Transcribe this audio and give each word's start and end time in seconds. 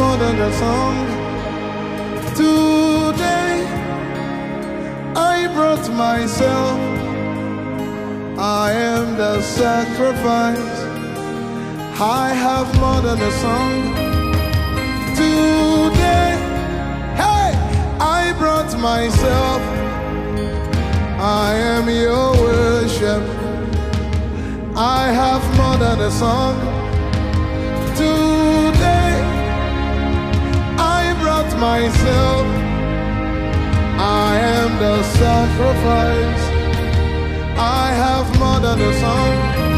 a 0.00 0.52
song. 0.52 0.96
Today 2.36 3.66
I 5.16 5.50
brought 5.54 5.90
myself. 5.90 6.78
I 8.38 8.72
am 8.72 9.16
the 9.16 9.42
sacrifice. 9.42 10.76
I 12.00 12.32
have 12.32 12.68
more 12.78 13.00
than 13.00 13.18
a 13.20 13.32
song. 13.42 13.74
Today, 15.16 16.30
hey, 17.22 17.50
I 17.98 18.32
brought 18.38 18.78
myself. 18.78 19.60
I 21.20 21.54
am 21.74 21.88
your 21.88 22.32
worship. 22.46 23.24
I 24.76 25.10
have 25.10 25.42
more 25.56 25.76
than 25.76 26.00
a 26.00 26.10
song. 26.12 26.77
Myself. 31.60 32.46
I 34.00 34.38
am 34.56 34.78
the 34.78 35.02
sacrifice. 35.02 36.44
I 37.58 37.92
have 38.04 38.26
more 38.38 38.60
than 38.60 38.80
a 38.80 38.92
song. 39.00 39.77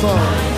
Song. 0.00 0.49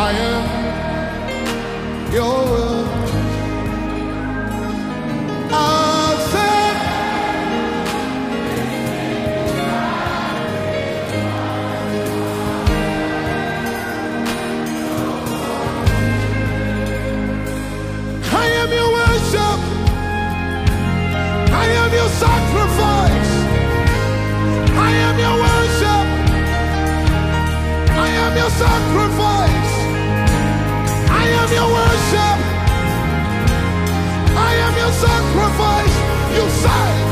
I 0.00 0.12
am 0.12 0.44
your 2.12 2.38
world. 2.52 2.88
I 5.50 6.16
said, 6.30 6.76
I 18.22 18.46
am 18.60 18.70
your 18.78 18.90
worship. 18.98 19.60
I 21.62 21.66
am 21.82 21.90
your 21.98 22.10
sacrifice. 22.22 23.32
I 24.86 24.90
am 25.06 25.16
your 25.24 25.36
worship. 25.44 26.06
I 28.04 28.08
am 28.24 28.36
your 28.36 28.50
sacrifice 28.62 29.67
am 31.48 31.54
your 31.54 31.72
worship. 31.72 32.38
I 34.36 34.54
am 34.66 34.76
your 34.76 34.92
sacrifice. 34.92 35.96
You 36.36 36.50
say. 36.50 37.07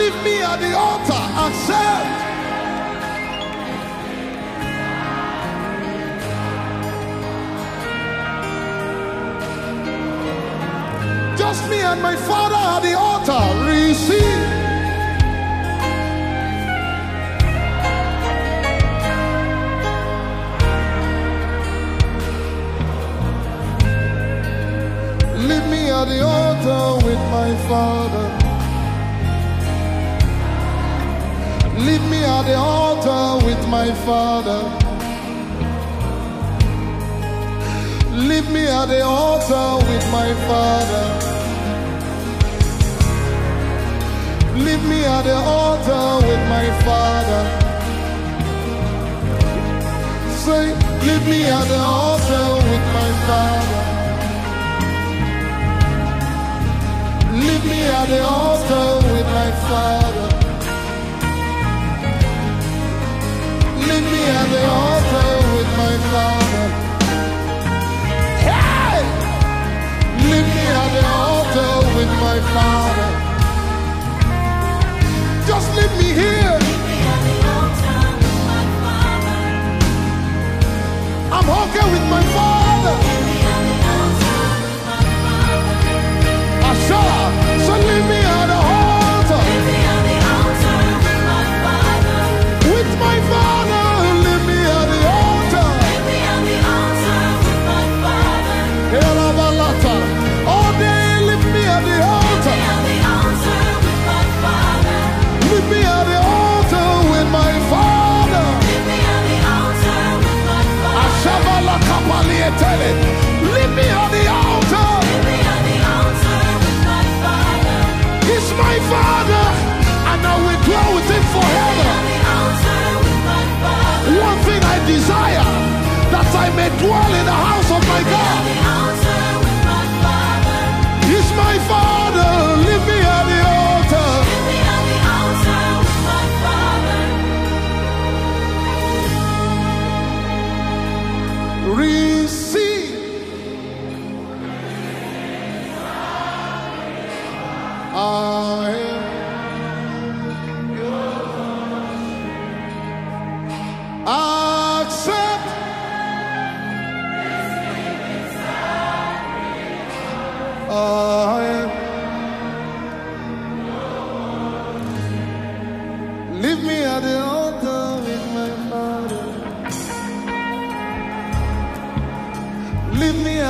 leave 0.00 0.18
me 0.24 0.42
at 0.42 0.58
the 0.60 0.76
altar. 0.76 1.22
Accept. 1.44 2.18
just 11.38 11.70
me 11.70 11.80
and 11.80 12.02
my 12.02 12.16
father 12.16 12.56
at 12.56 12.80
the 12.82 12.94
altar. 12.94 13.40
Receive. 13.70 14.57
my 33.70 33.92
Father. 34.06 34.62
Leave 38.28 38.50
me 38.50 38.66
at 38.66 38.86
the 38.86 39.02
altar 39.04 39.84
with 39.86 40.04
my 40.10 40.32
Father. 40.48 41.04
Leave 44.64 44.84
me 44.88 45.04
at 45.04 45.22
the 45.22 45.34
altar 45.34 46.26
with 46.26 46.42
my 46.48 46.66
Father. 46.86 47.42
Say, 50.44 50.64
leave 51.06 51.26
me 51.28 51.44
at 51.44 51.66
the 51.68 51.78
altar 51.78 52.46
with 52.68 52.84
my 52.96 53.10
Father. 53.26 53.80
Leave 57.46 57.64
me 57.64 57.80
at 57.98 58.06
the 58.06 58.20
altar 58.24 59.06
with 59.12 59.26
my 59.26 59.50
Father. 59.68 60.27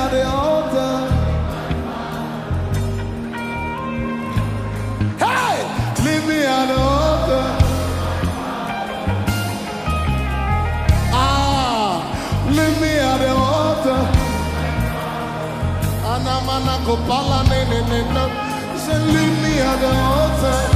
at 0.00 0.10
the 0.10 0.22
altar. 0.26 0.94
Hey, 5.24 5.56
leave 6.04 6.24
me 6.28 6.38
at 6.56 6.66
the 6.70 6.78
altar. 6.94 7.44
Ah, 11.12 11.94
leave 12.56 12.78
me 12.82 12.92
at 13.10 13.18
the 13.22 13.30
altar. 13.30 14.00
Anamana 16.12 16.76
kopala 16.86 17.40
ne 17.50 17.60
ne 17.70 17.80
ne. 18.14 18.24
Say, 18.84 18.98
leave 19.14 19.36
me 19.42 19.52
at 19.70 19.76
the 19.82 19.92
altar. 20.14 20.75